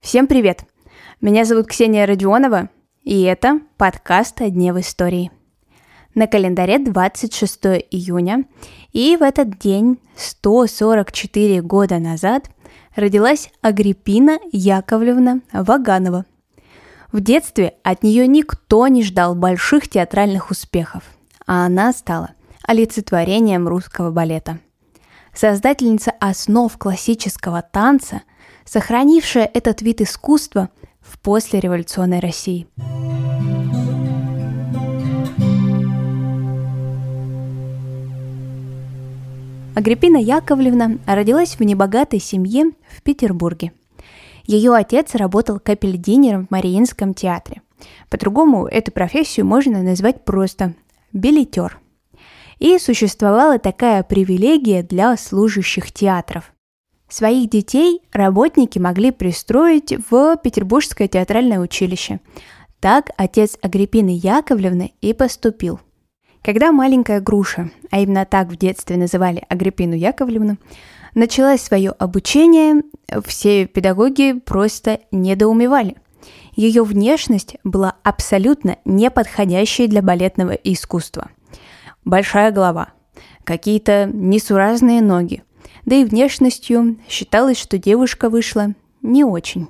Всем 0.00 0.26
привет! 0.26 0.64
Меня 1.20 1.44
зовут 1.44 1.68
Ксения 1.68 2.06
Родионова, 2.06 2.70
и 3.04 3.22
это 3.22 3.60
подкаст 3.76 4.40
«О 4.40 4.50
дне 4.50 4.72
в 4.72 4.80
истории». 4.80 5.30
На 6.16 6.26
календаре 6.26 6.80
26 6.80 7.66
июня, 7.92 8.46
и 8.92 9.16
в 9.16 9.22
этот 9.22 9.60
день, 9.60 10.00
144 10.16 11.62
года 11.62 12.00
назад, 12.00 12.50
родилась 12.96 13.52
Агриппина 13.60 14.40
Яковлевна 14.50 15.42
Ваганова. 15.52 16.24
В 17.12 17.20
детстве 17.20 17.74
от 17.84 18.02
нее 18.02 18.26
никто 18.26 18.88
не 18.88 19.04
ждал 19.04 19.36
больших 19.36 19.88
театральных 19.88 20.50
успехов, 20.50 21.04
а 21.46 21.64
она 21.66 21.92
стала 21.92 22.30
олицетворением 22.64 23.68
русского 23.68 24.10
балета. 24.10 24.58
Создательница 25.34 26.12
основ 26.20 26.76
классического 26.76 27.62
танца, 27.62 28.22
сохранившая 28.64 29.50
этот 29.52 29.82
вид 29.82 30.00
искусства 30.00 30.70
в 31.00 31.18
послереволюционной 31.20 32.20
России. 32.20 32.66
Агриппина 39.78 40.16
Яковлевна 40.16 40.98
родилась 41.06 41.54
в 41.56 41.60
небогатой 41.62 42.18
семье 42.18 42.72
в 42.90 43.00
Петербурге. 43.02 43.72
Ее 44.42 44.74
отец 44.74 45.14
работал 45.14 45.60
капельдинером 45.60 46.48
в 46.48 46.50
Мариинском 46.50 47.14
театре. 47.14 47.62
По-другому 48.10 48.66
эту 48.66 48.90
профессию 48.90 49.46
можно 49.46 49.82
назвать 49.82 50.24
просто 50.24 50.74
билетер. 51.12 51.78
И 52.58 52.78
существовала 52.78 53.58
такая 53.58 54.02
привилегия 54.02 54.82
для 54.82 55.16
служащих 55.16 55.92
театров. 55.92 56.52
Своих 57.08 57.48
детей 57.50 58.02
работники 58.12 58.78
могли 58.78 59.10
пристроить 59.10 59.94
в 60.10 60.36
Петербургское 60.36 61.08
театральное 61.08 61.60
училище. 61.60 62.20
Так 62.80 63.10
отец 63.16 63.56
Агриппины 63.62 64.18
Яковлевны 64.22 64.92
и 65.00 65.12
поступил– 65.12 65.80
когда 66.42 66.72
маленькая 66.72 67.20
груша, 67.20 67.70
а 67.90 68.00
именно 68.00 68.24
так 68.24 68.48
в 68.48 68.56
детстве 68.56 68.96
называли 68.96 69.44
Агриппину 69.48 69.94
Яковлевну, 69.94 70.56
началось 71.14 71.60
свое 71.60 71.90
обучение, 71.90 72.82
все 73.24 73.66
педагоги 73.66 74.32
просто 74.32 75.00
недоумевали. 75.10 75.96
Ее 76.54 76.84
внешность 76.84 77.56
была 77.64 77.96
абсолютно 78.02 78.78
неподходящей 78.84 79.88
для 79.88 80.02
балетного 80.02 80.52
искусства. 80.52 81.30
Большая 82.08 82.52
голова, 82.52 82.94
какие-то 83.44 84.10
несуразные 84.10 85.02
ноги, 85.02 85.42
да 85.84 85.94
и 85.96 86.04
внешностью 86.04 86.96
считалось, 87.06 87.58
что 87.58 87.76
девушка 87.76 88.30
вышла 88.30 88.68
не 89.02 89.24
очень. 89.24 89.68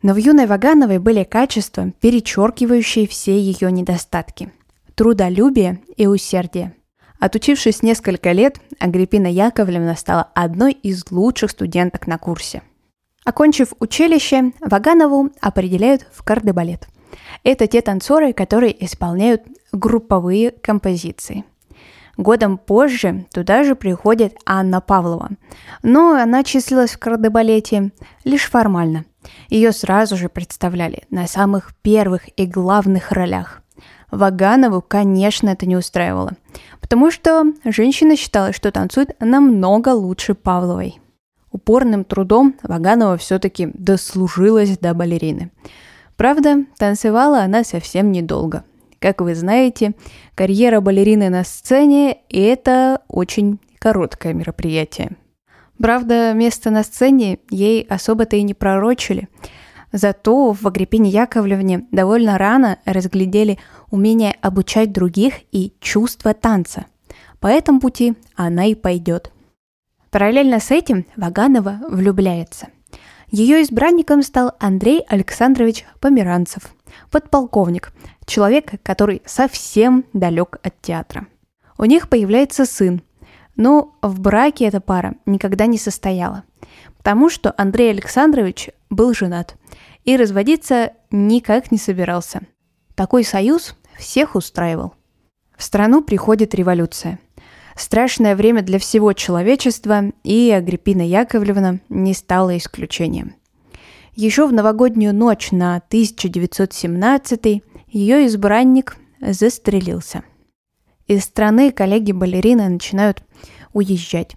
Но 0.00 0.14
в 0.14 0.16
юной 0.16 0.46
Вагановой 0.46 1.00
были 1.00 1.24
качества, 1.24 1.90
перечеркивающие 2.00 3.08
все 3.08 3.36
ее 3.36 3.72
недостатки– 3.72 4.52
трудолюбие 4.94 5.82
и 5.96 6.06
усердие. 6.06 6.72
Отучившись 7.18 7.82
несколько 7.82 8.30
лет, 8.30 8.60
Агриппина 8.78 9.26
Яковлевна 9.26 9.96
стала 9.96 10.28
одной 10.36 10.74
из 10.74 11.10
лучших 11.10 11.50
студенток 11.50 12.06
на 12.06 12.16
курсе. 12.16 12.62
Окончив 13.24 13.72
училище, 13.80 14.52
Ваганову 14.60 15.30
определяют 15.40 16.06
в 16.12 16.22
кардебалет. 16.22 16.86
Это 17.42 17.66
те 17.66 17.80
танцоры, 17.80 18.32
которые 18.32 18.84
исполняют 18.84 19.42
групповые 19.72 20.52
композиции. 20.52 21.44
Годом 22.22 22.56
позже 22.56 23.26
туда 23.32 23.64
же 23.64 23.74
приходит 23.74 24.36
Анна 24.46 24.80
Павлова, 24.80 25.30
но 25.82 26.14
она 26.14 26.44
числилась 26.44 26.92
в 26.92 26.98
кардебалете 26.98 27.90
лишь 28.22 28.48
формально. 28.48 29.04
Ее 29.48 29.72
сразу 29.72 30.16
же 30.16 30.28
представляли 30.28 31.02
на 31.10 31.26
самых 31.26 31.74
первых 31.82 32.28
и 32.36 32.46
главных 32.46 33.10
ролях. 33.10 33.60
Ваганову, 34.12 34.80
конечно, 34.82 35.48
это 35.48 35.66
не 35.66 35.76
устраивало, 35.76 36.34
потому 36.80 37.10
что 37.10 37.44
женщина 37.64 38.14
считала, 38.14 38.52
что 38.52 38.70
танцует 38.70 39.16
намного 39.18 39.88
лучше 39.88 40.34
Павловой. 40.34 41.00
Упорным 41.50 42.04
трудом 42.04 42.54
Ваганова 42.62 43.16
все-таки 43.16 43.72
дослужилась 43.74 44.78
до 44.78 44.94
балерины. 44.94 45.50
Правда, 46.16 46.66
танцевала 46.78 47.40
она 47.40 47.64
совсем 47.64 48.12
недолго. 48.12 48.62
Как 49.02 49.20
вы 49.20 49.34
знаете, 49.34 49.94
карьера 50.36 50.80
балерины 50.80 51.28
на 51.28 51.42
сцене– 51.42 52.18
это 52.30 53.02
очень 53.08 53.58
короткое 53.80 54.32
мероприятие. 54.32 55.16
Правда, 55.76 56.32
место 56.34 56.70
на 56.70 56.84
сцене 56.84 57.40
ей 57.50 57.82
особо-то 57.82 58.36
и 58.36 58.42
не 58.42 58.54
пророчили– 58.54 59.28
Зато 59.94 60.52
в 60.52 60.66
Агриппине 60.66 61.10
Яковлевне 61.10 61.86
довольно 61.90 62.38
рано 62.38 62.78
разглядели 62.86 63.58
умение 63.90 64.34
обучать 64.40 64.90
других 64.90 65.34
и 65.52 65.74
чувство 65.80 66.32
танца. 66.32 66.86
По 67.40 67.46
этому 67.46 67.78
пути 67.78 68.14
она 68.34 68.64
и 68.64 68.74
пойдет. 68.74 69.30
Параллельно 70.10 70.60
с 70.60 70.70
этим 70.70 71.04
Ваганова 71.14 71.80
влюбляется. 71.90 72.68
Ее 73.30 73.62
избранником 73.62 74.22
стал 74.22 74.52
Андрей 74.58 75.02
Александрович 75.08 75.84
Померанцев, 76.00 76.74
подполковник, 77.10 77.92
человек, 78.26 78.72
который 78.82 79.22
совсем 79.24 80.04
далек 80.12 80.58
от 80.62 80.80
театра. 80.80 81.26
У 81.78 81.84
них 81.84 82.08
появляется 82.08 82.64
сын, 82.64 83.02
но 83.56 83.94
в 84.02 84.20
браке 84.20 84.66
эта 84.66 84.80
пара 84.80 85.14
никогда 85.26 85.66
не 85.66 85.78
состояла, 85.78 86.44
потому 86.96 87.28
что 87.28 87.54
Андрей 87.56 87.90
Александрович 87.90 88.70
был 88.90 89.14
женат 89.14 89.56
и 90.04 90.16
разводиться 90.16 90.92
никак 91.10 91.70
не 91.70 91.78
собирался. 91.78 92.42
Такой 92.94 93.24
союз 93.24 93.76
всех 93.98 94.34
устраивал. 94.34 94.94
В 95.56 95.62
страну 95.62 96.02
приходит 96.02 96.54
революция. 96.54 97.18
Страшное 97.76 98.36
время 98.36 98.62
для 98.62 98.78
всего 98.78 99.12
человечества, 99.12 100.12
и 100.24 100.50
Агриппина 100.50 101.02
Яковлевна 101.02 101.80
не 101.88 102.14
стала 102.14 102.56
исключением. 102.56 103.34
Еще 104.14 104.46
в 104.46 104.52
новогоднюю 104.52 105.14
ночь 105.14 105.52
на 105.52 105.76
1917 105.76 107.62
ее 107.88 108.26
избранник 108.26 108.96
застрелился. 109.20 110.22
Из 111.06 111.24
страны 111.24 111.72
коллеги-балерины 111.72 112.68
начинают 112.68 113.22
уезжать. 113.72 114.36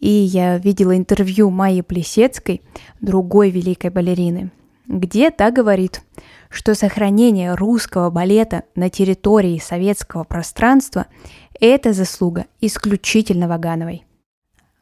И 0.00 0.08
я 0.08 0.58
видела 0.58 0.96
интервью 0.96 1.50
Майи 1.50 1.82
Плесецкой, 1.82 2.62
другой 3.00 3.50
великой 3.50 3.90
балерины, 3.90 4.50
где 4.88 5.30
та 5.30 5.52
говорит, 5.52 6.02
что 6.50 6.74
сохранение 6.74 7.54
русского 7.54 8.10
балета 8.10 8.64
на 8.74 8.90
территории 8.90 9.58
советского 9.60 10.24
пространства– 10.24 11.06
это 11.60 11.92
заслуга 11.92 12.46
исключительно 12.60 13.46
Вагановой. 13.46 14.04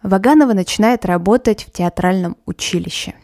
Ваганова 0.03 0.55
начинает 0.55 1.05
работать 1.05 1.65
в 1.65 1.73
театральном 1.73 2.39
училище. 2.47 3.15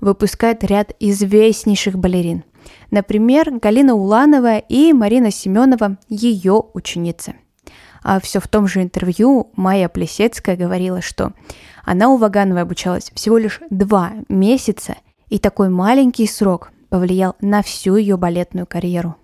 Выпускает 0.00 0.64
ряд 0.64 0.94
известнейших 1.00 1.98
балерин. 1.98 2.44
Например, 2.90 3.50
Галина 3.50 3.94
Уланова 3.94 4.58
и 4.58 4.92
Марина 4.92 5.30
Семенова– 5.30 5.96
ее 6.08 6.62
ученицы. 6.74 7.34
А 8.02 8.18
все 8.20 8.40
в 8.40 8.48
том 8.48 8.66
же 8.66 8.82
интервью 8.82 9.50
Майя 9.56 9.88
Плесецкая 9.88 10.56
говорила, 10.56 11.00
что 11.00 11.32
она 11.84 12.08
у 12.08 12.16
Вагановой 12.16 12.62
обучалась 12.62 13.10
всего 13.14 13.38
лишь 13.38 13.60
два 13.70 14.12
месяца– 14.28 14.96
и 15.30 15.38
такой 15.38 15.70
маленький 15.70 16.26
срок 16.26 16.72
повлиял 16.90 17.36
на 17.40 17.62
всю 17.62 17.96
ее 17.96 18.16
балетную 18.16 18.66
карьеру. 18.66 19.16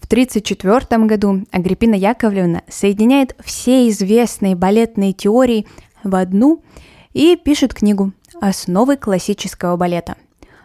В 0.00 0.06
1934 0.06 1.04
году 1.04 1.44
Агриппина 1.52 1.94
Яковлевна 1.94 2.62
соединяет 2.68 3.36
все 3.44 3.88
известные 3.88 4.56
балетные 4.56 5.12
теории 5.12 5.66
в 6.02 6.16
одну 6.16 6.64
и 7.12 7.36
пишет 7.36 7.74
книгу 7.74 8.12
«Основы 8.40 8.96
классического 8.96 9.76
балета». 9.76 10.16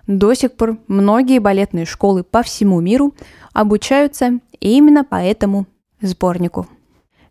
До 0.08 0.34
сих 0.34 0.54
пор 0.54 0.78
многие 0.88 1.40
балетные 1.40 1.86
школы 1.86 2.24
по 2.24 2.42
всему 2.42 2.80
миру 2.80 3.14
обучаются 3.54 4.40
именно 4.60 5.04
по 5.04 5.16
этому 5.16 5.68
сборнику. 6.02 6.68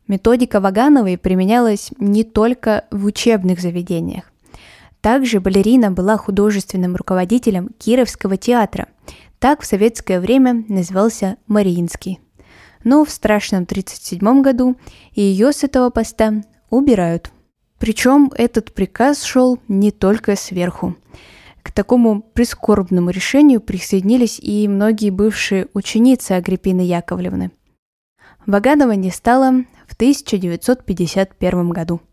Методика 0.06 0.60
Вагановой 0.60 1.18
применялась 1.18 1.90
не 1.98 2.22
только 2.22 2.84
в 2.90 3.06
учебных 3.06 3.60
заведениях. 3.60 4.24
Также 5.00 5.40
балерина 5.40 5.90
была 5.90 6.16
художественным 6.16 6.96
руководителем 6.96 7.70
Кировского 7.78 8.36
театра. 8.36 8.88
Так 9.38 9.62
в 9.62 9.66
советское 9.66 10.20
время 10.20 10.64
назывался 10.68 11.36
Мариинский. 11.46 12.20
Но 12.84 13.04
в 13.04 13.10
страшном 13.10 13.64
1937 13.64 14.42
году 14.42 14.76
ее 15.12 15.52
с 15.52 15.64
этого 15.64 15.90
поста 15.90 16.42
убирают. 16.70 17.32
Причем 17.78 18.32
этот 18.36 18.72
приказ 18.72 19.22
шел 19.22 19.58
не 19.68 19.90
только 19.90 20.36
сверху. 20.36 20.96
К 21.62 21.72
такому 21.72 22.22
прискорбному 22.22 23.10
решению 23.10 23.60
присоединились 23.60 24.38
и 24.38 24.66
многие 24.68 25.10
бывшие 25.10 25.68
ученицы 25.74 26.32
Агриппины 26.32 26.80
Яковлевны. 26.80 27.50
Ваганова 28.46 28.92
не 28.92 29.10
стало 29.10 29.64
в 29.86 29.94
1951 29.94 31.70
году– 31.70 32.00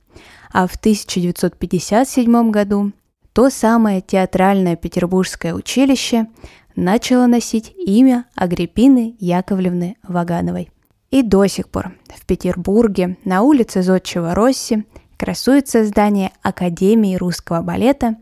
а 0.54 0.68
в 0.68 0.76
1957 0.76 2.52
году 2.52 2.92
то 3.34 3.50
самое 3.50 4.02
театральное 4.02 4.76
петербургское 4.76 5.54
училище 5.54 6.28
начало 6.76 7.26
носить 7.26 7.74
имя 7.76 8.26
Агриппины 8.36 9.16
Яковлевны 9.20 9.98
Вагановой. 10.08 10.70
И 11.10 11.24
до 11.24 11.46
сих 11.48 11.70
пор 11.70 11.94
в 12.16 12.26
Петербурге 12.26 13.18
на 13.26 13.42
улице 13.42 13.82
Зодчего 13.82 14.36
Росси 14.36 14.86
красуется 15.24 15.86
здание 15.86 16.34
Академии 16.42 17.16
русского 17.16 17.62
балета 17.62 18.18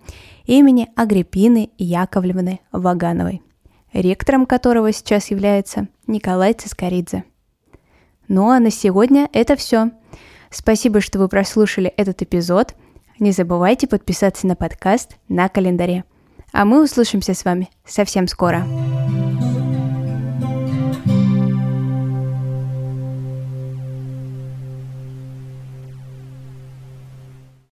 имени 0.46 0.88
Агриппины 0.96 1.72
Яковлевны 1.80 2.60
Вагановой, 2.72 3.42
ректором 3.92 4.46
которого 4.46 4.92
сейчас 4.92 5.32
является 5.32 5.88
Николай 6.06 6.54
Цискоридзе. 6.54 7.24
Ну 8.28 8.52
а 8.52 8.60
на 8.60 8.70
сегодня 8.70 9.28
это 9.34 9.56
все. 9.56 9.90
Спасибо, 10.52 11.02
что 11.02 11.18
вы 11.18 11.28
прослушали 11.28 11.88
этот 11.98 12.22
эпизод. 12.22 12.76
Не 13.18 13.32
забывайте 13.32 13.88
подписаться 13.88 14.46
на 14.46 14.56
подкаст 14.56 15.18
на 15.28 15.50
календаре. 15.50 16.04
А 16.54 16.66
мы 16.66 16.84
услышимся 16.84 17.34
с 17.34 17.44
вами 17.44 17.72
совсем 17.84 18.28
скоро. 18.28 18.64